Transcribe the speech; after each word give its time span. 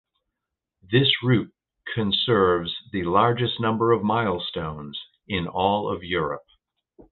This 0.81 1.11
route 1.21 1.53
conserves 1.93 2.73
the 2.91 3.03
largest 3.03 3.59
number 3.59 3.91
of 3.91 4.01
milestones 4.01 4.99
in 5.27 5.45
all 5.47 5.87
of 5.95 6.03
Europe. 6.03 6.41